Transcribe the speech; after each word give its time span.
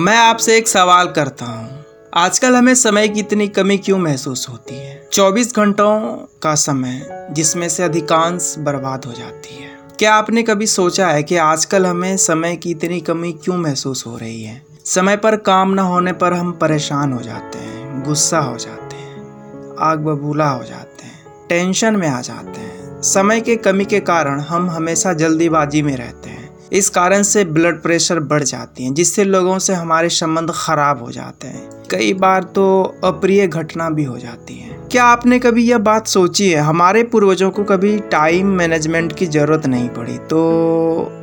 मैं 0.00 0.16
आपसे 0.16 0.56
एक 0.56 0.68
सवाल 0.68 1.06
करता 1.08 1.44
हूँ। 1.44 1.84
आजकल 2.14 2.56
हमें 2.56 2.74
समय 2.74 3.08
की 3.08 3.20
इतनी 3.20 3.48
कमी 3.48 3.78
क्यों 3.78 3.98
महसूस 3.98 4.48
होती 4.48 4.74
है? 4.74 5.08
24 5.12 5.56
घंटों 5.56 6.00
का 6.42 6.54
समय 6.54 7.26
जिसमें 7.30 7.68
से 7.68 7.82
अधिकांश 7.82 8.54
बर्बाद 8.58 9.04
हो 9.04 9.12
जाती 9.12 9.54
है। 9.62 9.70
क्या 9.98 10.14
आपने 10.14 10.42
कभी 10.42 10.66
सोचा 10.66 11.08
है 11.08 11.22
कि 11.22 11.36
आजकल 11.36 11.86
हमें 11.86 12.16
समय 12.16 12.56
की 12.56 12.70
इतनी 12.70 13.00
कमी 13.00 13.32
क्यों 13.32 13.56
महसूस 13.56 14.06
हो 14.06 14.16
रही 14.16 14.42
है? 14.42 14.62
समय 14.84 15.16
पर 15.16 15.36
काम 15.36 15.70
न 15.70 15.78
होने 15.78 16.12
पर 16.12 16.32
हम 16.32 16.52
परेशान 16.52 17.12
हो 17.12 17.22
जाते 17.22 17.58
हैं, 17.58 18.02
गुस्सा 18.02 18.38
हो 18.38 18.56
जाते 18.56 18.96
हैं, 18.96 19.22
आग 19.80 19.98
बबूला 19.98 20.48
हो 20.48 20.64
जाते 20.64 21.04
हैं, 21.04 21.46
टेंशन 21.48 21.96
में 21.96 22.08
आ 22.08 22.20
जाते 22.20 22.60
हैं। 22.60 23.02
समय 23.02 23.40
के 23.40 23.56
कमी 23.56 23.84
के 23.84 24.00
कारण 24.00 24.40
हम 24.40 24.70
हमेशा 24.70 25.12
जल्दीबाजी 25.12 25.82
में 25.82 25.96
रहते 25.96 26.30
हैं। 26.30 26.39
इस 26.72 26.88
कारण 26.88 27.22
से 27.22 27.44
ब्लड 27.44 27.82
प्रेशर 27.82 28.20
बढ़ 28.20 28.42
जाती 28.42 28.84
है, 28.84 28.94
जिससे 28.94 29.24
लोगों 29.24 29.58
से 29.58 29.72
हमारे 29.72 30.08
संबंध 30.08 30.50
खराब 30.54 31.02
हो 31.02 31.10
जाते 31.12 31.48
हैं। 31.48 31.68
कई 31.90 32.12
बार 32.14 32.42
तो 32.42 32.82
अप्रिय 33.04 33.46
घटना 33.46 33.88
भी 33.90 34.04
हो 34.04 34.18
जाती 34.18 34.54
है। 34.54 34.78
क्या 34.92 35.04
आपने 35.04 35.38
कभी 35.38 35.64
यह 35.64 35.78
बात 35.78 36.06
सोची 36.06 36.48
है? 36.50 36.60
हमारे 36.60 37.02
पूर्वजों 37.02 37.50
को 37.50 37.64
कभी 37.64 37.98
टाइम 37.98 38.46
मैनेजमेंट 38.46 39.12
की 39.12 39.26
ज़रूरत 39.26 39.66
नहीं 39.66 39.88
पड़ी 39.88 40.18
तो 40.18 40.40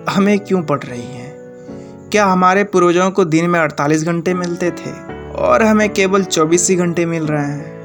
हमें 0.09 0.39
क्यों 0.39 0.61
पड़ 0.63 0.81
रही 0.83 1.01
है? 1.01 1.27
क्या 2.11 2.25
हमारे 2.25 2.63
पूर्वजों 2.63 3.09
को 3.11 3.25
दिन 3.25 3.49
में 3.49 3.59
48 3.59 4.03
घंटे 4.03 4.33
मिलते 4.33 4.71
थे? 4.71 4.91
और 5.33 5.63
हमें 5.63 5.89
केवल 5.89 6.23
24 6.23 6.69
ही 6.69 6.75
घंटे 6.75 7.05
मिल 7.05 7.23
रहे 7.23 7.45
हैं। 7.45 7.76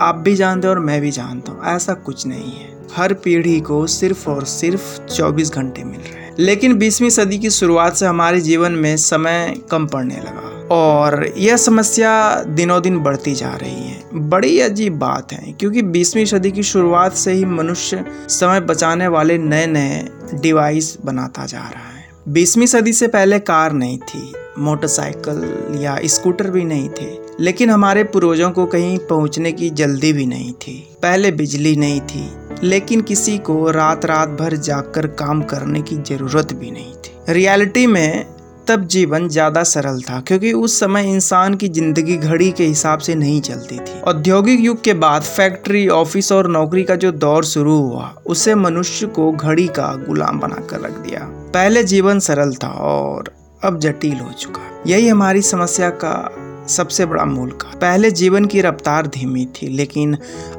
आप 0.00 0.14
भी 0.14 0.34
जानते 0.34 0.66
हो 0.66 0.72
और 0.74 0.78
मैं 0.78 1.00
भी 1.00 1.10
जानता 1.10 1.52
हूँ, 1.52 1.64
ऐसा 1.64 1.94
कुछ 1.94 2.26
नहीं 2.26 2.52
है। 2.52 2.70
हर 2.96 3.14
पीढ़ी 3.14 3.60
को 3.60 3.86
सिर्फ़ 3.86 4.30
और 4.30 4.44
सिर्फ़ 4.44 5.06
24 5.06 5.50
घंटे 5.52 5.84
मिल 5.84 6.00
रहे 6.00 6.10
हैं। 6.10 6.36
लेकिन 6.38 6.74
20वीं 6.74 7.10
सदी 7.10 7.38
की 7.38 7.50
शुरुआत 7.50 7.96
से 7.96 8.06
हमारे 8.06 8.40
जीवन 8.40 8.72
में 8.72 8.96
समय 8.96 9.60
कम 9.70 9.86
पड़ने 9.86 10.16
लगा 10.16 10.68
और 10.74 11.34
यह 11.36 11.56
समस्या 11.56 12.42
दिनों 12.42 12.82
दिन 12.82 12.98
बढ़ती 12.98 13.34
जा 13.34 13.54
रही 13.54 13.88
है। 13.88 14.04
बड़ी 14.14 14.60
अजीब 14.60 14.98
बात 14.98 15.32
है, 15.32 15.52
क्योंकि 15.52 15.82
20वीं 15.82 16.24
सदी 16.24 16.50
की 16.50 16.62
शुरुआत 16.62 17.12
से 17.12 17.32
ही 17.32 17.44
मनुष्य 17.44 18.04
समय 18.28 18.60
बचाने 18.60 19.08
वाले 19.08 19.38
नए 19.38 19.66
नए 19.66 20.08
डिवाइस 20.34 20.98
बनाता 21.04 21.46
जा 21.46 21.58
रहा 21.58 21.68
है। 21.68 22.08
बीसवीं 22.28 22.66
सदी 22.66 22.92
से 22.92 23.06
पहले 23.08 23.38
कार 23.38 23.72
नहीं 23.72 23.98
थी 23.98 24.32
मोटरसाइकिल 24.58 25.80
या 25.82 25.96
स्कूटर 26.06 26.50
भी 26.50 26.64
नहीं 26.64 26.88
थे, 26.90 27.08
लेकिन 27.40 27.70
हमारे 27.70 28.04
पूर्वजों 28.04 28.50
को 28.50 28.66
कहीं 28.66 28.98
पहुँचने 29.08 29.52
की 29.52 29.70
जल्दी 29.72 30.12
भी 30.12 30.26
नहीं 30.26 30.52
थी। 30.54 30.76
पहले 31.02 31.30
बिजली 31.32 31.76
नहीं 31.76 32.00
थी, 32.02 32.28
लेकिन 32.62 33.00
किसी 33.02 33.38
को 33.40 33.70
रात 33.70 34.04
रात 34.06 34.28
भर 34.40 34.56
जाकर 34.58 35.06
काम 35.18 35.42
करने 35.44 35.82
की 35.82 35.96
ज़रूरत 35.96 36.52
भी 36.52 36.70
नहीं 36.70 36.92
थी। 36.94 37.32
रियलिटी 37.32 37.86
में 37.86 38.26
तब 38.68 38.84
जीवन 38.86 39.28
ज़्यादा 39.28 39.62
सरल 39.64 40.00
था, 40.00 40.20
क्योंकि 40.20 40.52
उस 40.52 40.78
समय 40.80 41.10
इंसान 41.12 41.54
की 41.54 41.68
ज़िंदगी 41.68 42.16
घड़ी 42.16 42.50
के 42.50 42.64
हिसाब 42.64 42.98
से 42.98 43.14
नहीं 43.14 43.40
चलती 43.40 43.78
थी। 43.78 44.00
औद्योगिक 44.00 44.60
युग 44.60 44.82
के 44.84 44.94
बाद 44.94 45.22
फैक्ट्री, 45.22 45.86
ऑफ़िस 45.88 46.30
और 46.32 46.48
नौकरी 46.48 46.84
का 46.84 46.96
जो 46.96 47.12
दौर 47.14 47.44
शुरू 47.44 47.76
हुआ, 47.78 48.14
उसे 48.26 48.54
मनुष्य 48.56 49.06
को 49.08 49.30
घड़ी 49.32 49.66
का 49.68 49.92
गुलाम 50.06 50.40
बनाकर 50.40 50.80
रख 50.80 50.98
दिया। 50.98 51.26
पहले 51.54 51.82
जीवन 51.84 52.18
सरल 52.20 52.54
था 52.54 52.68
और 52.68 53.32
अब 53.64 53.78
जटिल 53.78 54.14
हो 54.14 54.32
चुका। 54.32 54.84
यही 54.86 55.08
हमारी 55.08 55.42
समस्या 55.42 55.90
का 55.90 56.36
सबसे 56.68 57.06
बड़ा 57.06 57.24
मूल 57.24 57.50
का 57.50 57.68
पहले 57.68 58.10
जीवन 58.10 58.44
की 58.44 58.60
रफ्तार 58.60 59.06
धीमी 59.06 59.46
थी, 59.46 59.68
लेकिन 59.68 60.18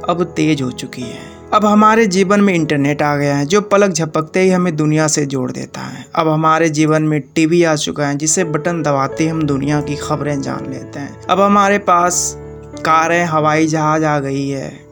अब 0.10 0.24
तेज 0.24 0.62
हो 0.62 0.72
चुकी 0.72 1.02
है। 1.02 1.32
अब 1.54 1.66
हमारे 1.66 2.06
जीवन 2.06 2.42
में 2.42 2.54
इंटरनेट 2.54 3.02
आ 3.02 3.16
गया 3.16 3.36
है, 3.36 3.46
जो 3.46 3.62
पलक 3.62 3.92
झपकते 3.92 4.40
ही 4.40 4.50
हमें 4.50 4.76
दुनिया 4.76 5.08
से 5.08 5.26
जोड़ 5.26 5.52
देता 5.52 5.82
है। 5.82 6.06
अब 6.16 6.28
हमारे 6.28 6.70
जीवन 6.70 7.04
में 7.04 7.22
टीवी 7.22 7.64
आ 7.64 7.76
चुका 7.76 8.08
है, 8.08 8.18
जिसे 8.18 8.44
बटन 8.44 8.82
दबाते 8.82 9.28
हम 9.28 9.44
दुनिया 9.44 9.82
की 9.82 9.96
खबरें 9.96 10.42
जान 10.42 10.70
लेते 10.70 11.00
हैं। 11.00 11.22
अब 11.22 11.42
हमारे 11.42 11.78
पास 11.78 12.38
कारें 12.86 13.26
हवाई 13.26 13.68
जहाज़ 13.68 14.06
आ 14.06 14.20
गई 14.20 14.50
है। 14.50 14.86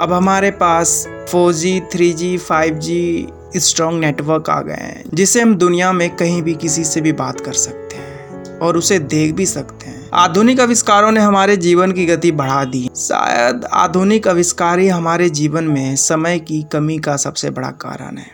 अब 0.00 0.12
हमारे 0.12 0.50
पास 0.50 1.08
four 1.28 1.52
G 1.52 1.80
three 1.80 2.12
G 2.12 2.38
five 2.38 2.74
G 2.74 3.28
strong 3.56 4.00
network 4.00 4.50
आ 4.50 4.60
गए 4.60 4.74
हैं, 4.74 5.02
जिसे 5.14 5.40
हम 5.40 5.54
दुनिया 5.54 5.92
में 5.92 6.08
कहीं 6.16 6.42
भी 6.42 6.54
किसी 6.54 6.84
से 6.84 7.00
भी 7.00 7.12
बात 7.14 7.40
कर 7.40 7.52
सकते 7.52 7.96
हैं 7.96 8.58
और 8.58 8.76
उसे 8.76 8.98
देख 8.98 9.34
भी 9.34 9.46
सकते 9.46 9.86
हैं। 9.86 10.00
आधुनिक 10.14 10.60
आविष्कारों 10.60 11.10
ने 11.12 11.20
हमारे 11.20 11.56
जीवन 11.56 11.92
की 11.92 12.06
गति 12.06 12.32
बढ़ा 12.32 12.64
दी। 12.64 12.88
शायद 12.96 13.64
आधुनिक 13.64 14.28
आविष्कार 14.28 14.78
ही 14.78 14.88
हमारे 14.88 15.28
जीवन 15.30 15.64
में 15.64 15.96
समय 15.96 16.38
की 16.38 16.62
कमी 16.72 16.98
का 16.98 17.16
सबसे 17.16 17.50
बड़ा 17.50 17.70
कारण 17.80 18.18
है। 18.18 18.30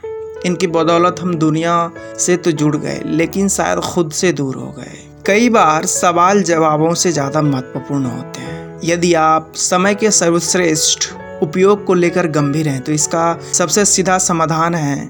इनकी 0.47 0.67
बदौलत 0.67 1.21
हम 1.21 1.35
दुनिया 1.35 1.91
से 2.19 2.37
तो 2.37 2.51
जुड़ 2.53 2.77
गए, 2.77 3.01
लेकिन 3.07 3.49
शायद 3.49 3.79
खुद 3.79 4.13
से 4.13 4.33
दूर 4.33 4.57
हो 4.57 4.71
गए। 4.71 4.97
कई 5.27 5.49
बार 5.49 5.87
सवाल 5.87 6.43
जवाबों 6.43 6.93
से 6.95 7.13
ज़्यादा 7.13 7.43
महत्वपूर्ण 7.43 8.05
होते 8.05 8.41
हैं। 8.41 8.81
यदि 8.85 9.13
आप 9.15 9.53
समय 9.57 9.95
के 9.95 10.11
सर्वश्रेष्ठ 10.11 11.09
उपयोग 11.43 11.85
को 11.85 11.95
लेकर 11.95 12.27
गंभीर 12.31 12.69
हैं। 12.69 12.81
तो 12.83 12.93
इसका 12.93 13.39
सबसे 13.53 13.85
सीधा 13.85 14.19
समाधान 14.19 14.75
है, 14.75 15.09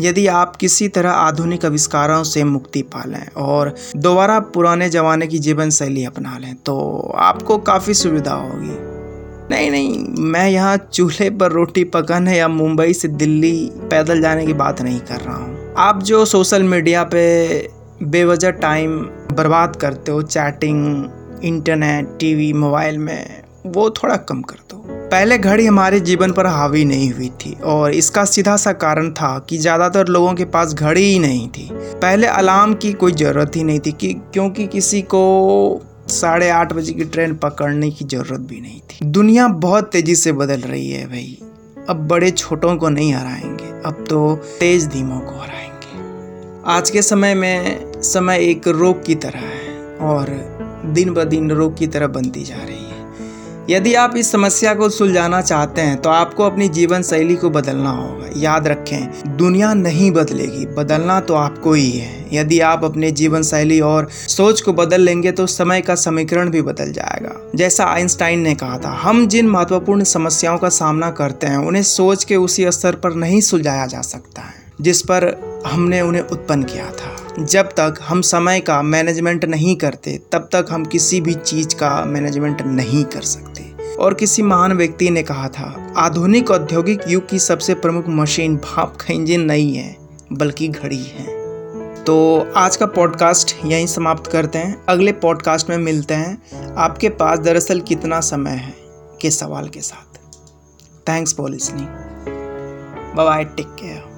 यदि 0.00 0.26
आप 0.28 0.56
किसी 0.56 0.88
तरह 0.88 1.10
आधुनिक 1.10 1.64
आविष्कारों 1.64 2.22
से 2.24 2.44
मुक्ति 2.44 2.82
पा 2.84 3.02
लें 3.06 3.26
और 3.38 3.74
दोबारा 3.96 4.38
पुराने 4.54 4.88
ज़माने 4.90 5.26
की 5.26 5.38
जीवन 5.38 5.70
शैली 5.70 6.04
अपना 6.04 6.36
लें 6.38 6.54
तो 6.56 6.78
आपको 7.20 7.58
काफ़ी 7.60 7.94
सुविधा 7.94 8.34
होगी। 8.34 8.76
नहीं 9.50 9.70
नहीं, 9.70 10.04
मैं 10.22 10.48
यहाँ 10.48 10.76
चूल्हे 10.92 11.28
पर 11.30 11.52
रोटी 11.52 11.84
पकाने 11.86 12.36
या 12.38 12.48
मुंबई 12.48 12.92
से 12.92 13.08
दिल्ली 13.08 13.70
पैदल 13.90 14.20
जाने 14.22 14.46
की 14.46 14.52
बात 14.54 14.82
नहीं 14.82 15.00
कर 15.00 15.20
रहा 15.20 15.36
हूँ। 15.36 15.74
आप 15.78 16.02
जो 16.02 16.24
सोशल 16.24 16.62
मीडिया 16.62 17.02
पे 17.04 17.24
बेवजह 18.02 18.50
टाइम 18.50 18.98
बर्बाद 19.32 19.76
करते 19.76 20.12
हो, 20.12 20.22
चैटिंग, 20.22 21.08
इंटरनेट, 21.44 22.16
टीवी, 22.20 22.52
मोबाइल 22.52 22.98
में, 22.98 23.42
वो 23.66 23.90
थोड़ा 23.92 24.16
कम 24.16 24.42
कर 24.42 24.58
दो। 24.70 24.99
पहले 25.10 25.36
घड़ी 25.38 25.64
हमारे 25.66 25.98
जीवन 26.00 26.32
पर 26.32 26.46
हावी 26.46 26.84
नहीं 26.84 27.10
हुई 27.12 27.28
थी 27.40 27.52
और 27.64 27.92
इसका 27.92 28.24
सीधा 28.24 28.56
सा 28.56 28.72
कारण 28.74 29.10
था 29.12 29.38
कि 29.48 29.56
ज़्यादातर 29.58 30.08
लोगों 30.08 30.34
के 30.34 30.44
पास 30.46 30.74
घड़ी 30.74 31.02
ही 31.02 31.18
नहीं 31.18 31.48
थी। 31.48 31.68
पहले 31.72 32.26
अलार्म 32.26 32.74
की 32.74 32.92
कोई 32.92 33.12
ज़रूरत 33.12 33.56
ही 33.56 33.62
नहीं 33.62 33.80
थी 33.80 33.92
कि 33.92 34.12
क्योंकि 34.32 34.66
किसी 34.66 35.00
को 35.14 35.22
साढ़े 36.10 36.50
आठ 36.50 36.72
बजे 36.72 36.92
की 36.92 37.04
ट्रेन 37.06 37.34
पकड़ने 37.34 37.90
की 37.90 38.04
ज़रूरत 38.04 38.40
भी 38.40 38.60
नहीं 38.60 38.80
थी। 38.80 39.04
दुनिया 39.06 39.48
बहुत 39.64 39.90
तेज़ी 39.92 40.14
से 40.14 40.32
बदल 40.32 40.60
रही 40.60 40.90
है 40.90 41.06
भाई। 41.06 41.38
अब 41.88 42.06
बड़े 42.08 42.30
छोटों 42.30 42.76
को 42.76 42.88
नहीं 42.88 43.12
हराएँगे, 43.14 43.70
अब 43.86 44.04
तो 44.10 44.34
तेज 44.60 44.86
धीमों 44.86 45.20
को 45.20 45.40
हराएँगे। 45.40 46.72
आज 46.72 46.90
के 46.90 47.02
समय 47.02 47.34
में 47.34 48.02
समय 48.02 48.44
एक 48.44 48.68
रोग 48.68 49.04
की 49.06 49.14
तरह 49.16 49.38
है 49.38 49.96
और 50.02 50.30
दिन 50.94 51.12
ब 51.14 51.24
दिन 51.24 51.50
रोग 51.50 51.76
की 51.78 51.86
तरह 51.86 52.06
बनती 52.08 52.44
जा 52.44 52.56
रही 52.56 52.74
है 52.74 52.79
यदि 53.70 53.92
आप 53.94 54.16
इस 54.16 54.30
समस्या 54.32 54.74
को 54.74 54.88
सुलझाना 54.88 55.40
चाहते 55.40 55.80
हैं 55.80 55.96
तो 55.96 56.10
आपको 56.10 56.44
अपनी 56.44 56.68
जीवन 56.68 57.02
शैली 57.02 57.34
को 57.36 57.50
बदलना 57.50 57.90
होगा। 57.90 58.30
याद 58.36 58.66
रखें, 58.66 59.36
दुनिया 59.36 59.72
नहीं 59.74 60.10
बदलेगी। 60.10 60.64
बदलना 60.66 61.20
तो 61.20 61.34
आपको 61.34 61.72
ही 61.72 61.90
है। 61.90 62.26
यदि 62.32 62.60
आप 62.60 62.84
अपने 62.84 63.10
जीवन 63.10 63.42
शैली 63.42 63.80
और 63.80 64.08
सोच 64.10 64.60
को 64.60 64.72
बदल 64.72 65.00
लेंगे 65.00 65.32
तो 65.32 65.46
समय 65.46 65.80
का 65.80 65.94
समीकरण 65.94 66.50
भी 66.50 66.62
बदल 66.62 66.92
जाएगा। 66.92 67.50
जैसा 67.54 67.84
आइंस्टाइन 67.84 68.40
ने 68.40 68.54
कहा 68.54 68.78
था, 68.78 68.90
हम 69.02 69.26
जिन 69.26 69.48
महत्वपूर्ण 69.48 70.04
समस्याओं 70.04 70.58
का 70.58 70.68
सामना 70.68 71.10
करते 71.10 71.46
हैं, 71.46 71.58
उन्हें 71.58 71.82
सोच 71.82 72.24
के 72.24 72.36
उसी 72.36 72.70
स्तर 72.70 72.94
पर 72.94 73.14
नहीं 73.14 73.40
सुलझाया 73.40 73.86
जा 73.86 74.00
सकता 74.00 74.42
है, 74.42 74.54
जिस 74.80 75.02
पर 75.02 75.34
हमने 75.66 76.00
उन्हें 76.00 76.22
उत्पन्न 76.22 76.62
किया 76.62 76.86
था। 76.86 77.44
जब 77.44 77.68
तक 77.68 77.94
हम 78.02 78.20
समय 78.22 78.60
का 78.60 78.82
मैनेजमेंट 78.82 79.44
नहीं 79.44 79.76
करते, 79.76 80.20
तब 80.32 80.48
तक 80.52 80.66
हम 80.70 80.84
किसी 80.84 81.20
भी 81.20 81.34
चीज़ 81.34 81.74
का 81.74 82.04
मैनेजमेंट 82.04 82.62
नहीं 82.62 83.04
कर 83.04 83.22
सकते। 83.22 83.49
और 84.00 84.14
किसी 84.14 84.42
महान 84.42 84.72
व्यक्ति 84.72 85.10
ने 85.10 85.22
कहा 85.22 85.48
था, 85.48 85.94
आधुनिक 85.96 86.50
औद्योगिक 86.50 87.00
युग 87.08 87.28
की 87.28 87.38
सबसे 87.38 87.74
प्रमुख 87.74 88.04
मशीन 88.08 88.56
भाप 88.56 88.96
का 88.96 89.12
इंजन 89.12 89.40
नहीं 89.40 89.76
है, 89.76 89.96
बल्कि 90.32 90.68
घड़ी 90.68 91.02
है। 91.02 91.40
तो 92.04 92.46
आज 92.56 92.76
का 92.76 92.86
पॉडकास्ट 92.86 93.56
यहीं 93.64 93.86
समाप्त 93.86 94.30
करते 94.30 94.58
हैं। 94.58 94.84
अगले 94.88 95.12
पॉडकास्ट 95.12 95.70
में 95.70 95.76
मिलते 95.78 96.14
हैं। 96.14 96.74
आपके 96.74 97.08
पास 97.08 97.38
दरअसल 97.38 97.80
कितना 97.80 98.20
समय 98.20 98.50
है 98.50 98.74
के 99.20 99.30
सवाल 99.30 99.68
के 99.68 99.80
साथ। 99.80 100.18
Thanks 101.08 101.34
for 101.34 101.50
listening 101.50 101.88
bye 103.16 103.44
take 103.44 103.66
care 103.66 104.09